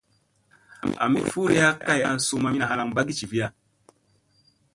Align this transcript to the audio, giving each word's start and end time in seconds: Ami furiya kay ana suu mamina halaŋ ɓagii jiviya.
Ami 1.05 1.19
furiya 1.31 1.69
kay 1.85 2.01
ana 2.07 2.19
suu 2.25 2.41
mamina 2.43 2.65
halaŋ 2.69 2.87
ɓagii 2.95 3.17
jiviya. 3.19 3.47